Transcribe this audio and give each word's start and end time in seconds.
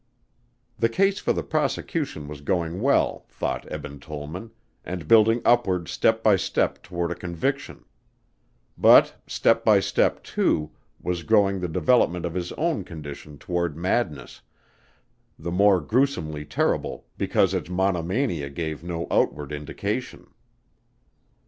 The 0.79 0.89
case 0.89 1.19
for 1.19 1.31
the 1.31 1.43
prosecution 1.43 2.27
was 2.27 2.41
going 2.41 2.81
well, 2.81 3.27
thought 3.29 3.71
Eben 3.71 3.99
Tollman, 3.99 4.49
and 4.83 5.07
building 5.07 5.43
upward 5.45 5.87
step 5.87 6.23
by 6.23 6.37
step 6.37 6.81
toward 6.81 7.11
a 7.11 7.13
conviction. 7.15 7.85
But 8.75 9.21
step 9.27 9.63
by 9.63 9.79
step, 9.79 10.23
too, 10.23 10.71
was 10.99 11.21
growing 11.21 11.59
the 11.59 11.67
development 11.67 12.25
of 12.25 12.33
his 12.33 12.51
own 12.53 12.83
condition 12.83 13.37
toward 13.37 13.77
madness, 13.77 14.41
the 15.37 15.51
more 15.51 15.79
grewsomely 15.79 16.45
terrible 16.45 17.05
because 17.15 17.53
its 17.53 17.69
monomania 17.69 18.49
gave 18.49 18.83
no 18.83 19.05
outward 19.11 19.51
indication. 19.51 20.31